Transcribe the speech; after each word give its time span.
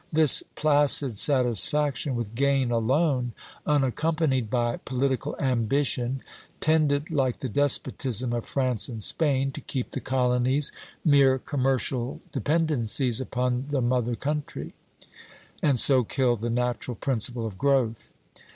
This 0.11 0.41
placid 0.55 1.15
satisfaction 1.19 2.15
with 2.15 2.33
gain 2.33 2.71
alone, 2.71 3.33
unaccompanied 3.67 4.49
by 4.49 4.77
political 4.77 5.35
ambition, 5.39 6.23
tended, 6.59 7.11
like 7.11 7.39
the 7.41 7.47
despotism 7.47 8.33
of 8.33 8.47
France 8.47 8.89
and 8.89 9.03
Spain, 9.03 9.51
to 9.51 9.61
keep 9.61 9.91
the 9.91 9.99
colonies 9.99 10.71
mere 11.05 11.37
commercial 11.37 12.19
dependencies 12.31 13.21
upon 13.21 13.67
the 13.69 13.79
mother 13.83 14.15
country, 14.15 14.73
and 15.61 15.79
so 15.79 16.03
killed 16.03 16.41
the 16.41 16.49
natural 16.49 16.95
principle 16.95 17.45
of 17.45 17.59
growth. 17.59 18.15